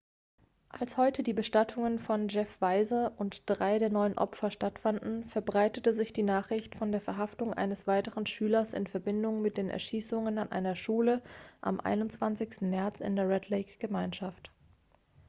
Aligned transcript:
als 0.69 0.97
heute 0.97 1.21
die 1.21 1.31
bestattungen 1.33 1.99
von 1.99 2.27
jeff 2.27 2.49
weise 2.59 3.11
und 3.17 3.43
drei 3.45 3.77
der 3.77 3.91
neun 3.91 4.17
opfer 4.17 4.49
stattfanden 4.49 5.25
verbreitete 5.29 5.93
sich 5.93 6.11
die 6.11 6.23
nachricht 6.23 6.73
von 6.75 6.91
der 6.91 7.01
verhaftung 7.01 7.53
eines 7.53 7.85
weiteren 7.85 8.25
schülers 8.25 8.73
in 8.73 8.87
verbindung 8.87 9.43
mit 9.43 9.57
den 9.57 9.69
erschießungen 9.69 10.39
an 10.39 10.51
einer 10.51 10.75
schule 10.75 11.21
am 11.61 11.79
21. 11.79 12.61
märz 12.61 12.99
in 12.99 13.15
der 13.15 13.29
red-lake-gemeinschaft 13.29 14.51